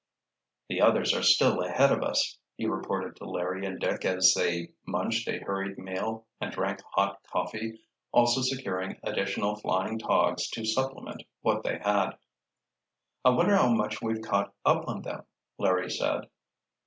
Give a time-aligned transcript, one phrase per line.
[0.67, 4.71] "The others are still ahead of us," he reported to Larry and Dick as they
[4.83, 7.79] munched a hurried meal and drank hot coffee,
[8.11, 12.13] also securing additional flying togs to supplement what they had.
[13.23, 15.21] "I wonder how much we've caught up on them,"
[15.59, 16.21] Larry said.